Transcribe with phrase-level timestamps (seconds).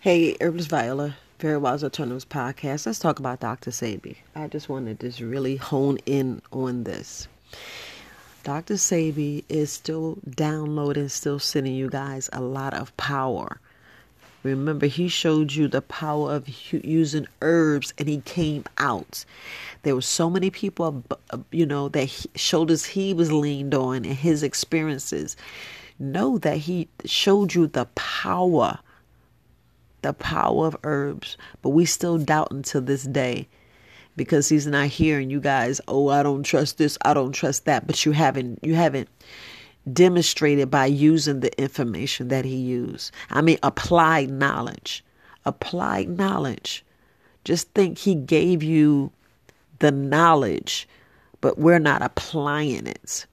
[0.00, 2.86] Hey, Herbalist Viola, Very Wise Alternatives podcast.
[2.86, 3.72] Let's talk about Dr.
[3.72, 4.18] Sebi.
[4.32, 7.26] I just wanted to just really hone in on this.
[8.44, 8.74] Dr.
[8.74, 13.58] Sebi is still downloading, still sending you guys a lot of power.
[14.44, 19.24] Remember, he showed you the power of using herbs and he came out.
[19.82, 21.02] There were so many people,
[21.50, 25.36] you know, that shoulders he was leaned on and his experiences.
[25.98, 28.78] Know that he showed you the power
[30.02, 33.48] the power of herbs, but we still doubt until this day
[34.16, 37.86] because he's not hearing you guys, oh, I don't trust this, I don't trust that,
[37.86, 39.08] but you haven't you haven't
[39.90, 43.12] demonstrated by using the information that he used.
[43.30, 45.04] I mean applied knowledge.
[45.46, 46.84] Applied knowledge.
[47.44, 49.10] Just think he gave you
[49.78, 50.88] the knowledge,
[51.40, 53.24] but we're not applying it.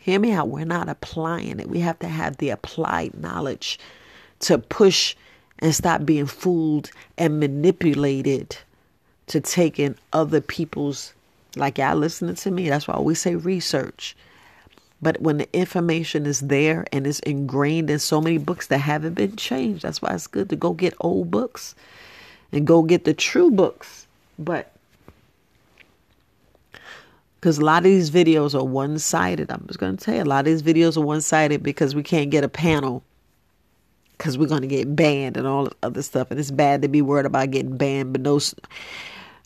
[0.00, 0.48] Hear me out.
[0.48, 1.68] We're not applying it.
[1.68, 3.78] We have to have the applied knowledge
[4.42, 5.16] to push
[5.60, 8.56] and stop being fooled and manipulated
[9.28, 11.14] to taking other people's
[11.56, 14.16] like y'all listening to me that's why I always say research.
[15.00, 19.14] But when the information is there and it's ingrained in so many books that haven't
[19.14, 21.74] been changed that's why it's good to go get old books
[22.52, 24.06] and go get the true books.
[24.38, 24.72] But
[27.36, 30.24] because a lot of these videos are one-sided i'm just going to tell you a
[30.24, 33.02] lot of these videos are one-sided because we can't get a panel
[34.22, 36.30] because we're going to get banned and all other stuff.
[36.30, 38.38] And it's bad to be worried about getting banned, but no,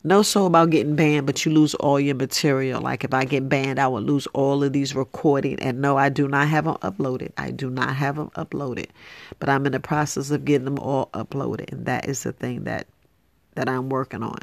[0.04, 2.82] no so about getting banned, but you lose all your material.
[2.82, 5.58] Like if I get banned, I would lose all of these recording.
[5.60, 7.32] And no, I do not have them uploaded.
[7.38, 8.88] I do not have them uploaded,
[9.38, 12.64] but I'm in the process of getting them all uploaded, and that is the thing
[12.64, 12.86] that
[13.54, 14.40] that I'm working on.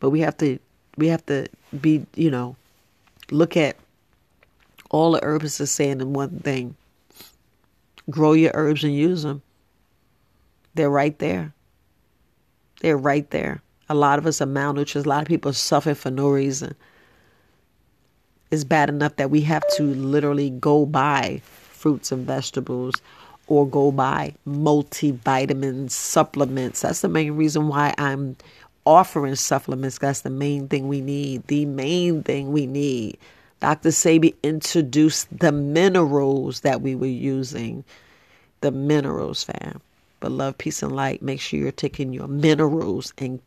[0.00, 0.58] But we have to
[0.98, 1.46] we have to
[1.80, 2.56] be you know
[3.30, 3.76] look at
[4.90, 6.76] all the herbs are saying in one thing
[8.10, 9.42] grow your herbs and use them.
[10.74, 11.54] They're right there.
[12.80, 13.62] They're right there.
[13.88, 15.04] A lot of us are malnourished.
[15.04, 16.74] A lot of people suffer for no reason.
[18.50, 22.94] It's bad enough that we have to literally go buy fruits and vegetables
[23.46, 26.82] or go buy multivitamin supplements.
[26.82, 28.36] That's the main reason why I'm
[28.84, 29.98] offering supplements.
[29.98, 31.46] That's the main thing we need.
[31.48, 33.18] The main thing we need
[33.62, 33.90] Dr.
[33.90, 37.84] Sebi introduced the minerals that we were using.
[38.60, 39.80] The minerals, fam.
[40.18, 41.22] But love, peace, and light.
[41.22, 43.38] Make sure you're taking your minerals and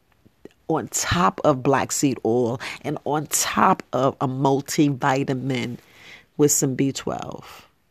[0.69, 5.79] on top of black seed oil and on top of a multivitamin
[6.37, 7.43] with some B12.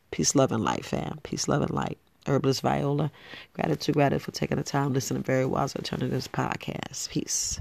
[0.09, 1.19] Peace, love, and light, fam.
[1.21, 1.99] Peace, love, and light.
[2.25, 3.11] Herbalist Viola.
[3.53, 7.07] Gratitude, gratitude for taking the time listening to Very Wise Alternatives podcast.
[7.11, 7.59] Peace.